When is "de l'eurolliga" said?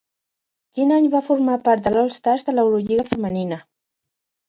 2.51-3.09